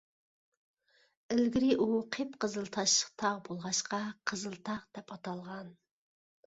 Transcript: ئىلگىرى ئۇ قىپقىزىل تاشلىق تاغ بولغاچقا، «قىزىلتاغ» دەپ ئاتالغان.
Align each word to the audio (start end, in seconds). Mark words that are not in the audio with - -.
ئىلگىرى 1.35 1.69
ئۇ 1.83 1.87
قىپقىزىل 2.17 2.73
تاشلىق 2.79 3.13
تاغ 3.25 3.39
بولغاچقا، 3.51 4.01
«قىزىلتاغ» 4.33 4.85
دەپ 4.99 5.17
ئاتالغان. 5.19 5.75